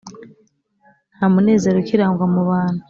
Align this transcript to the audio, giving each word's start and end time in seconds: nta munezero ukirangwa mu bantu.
nta 1.15 1.25
munezero 1.33 1.75
ukirangwa 1.79 2.25
mu 2.33 2.41
bantu. 2.49 2.79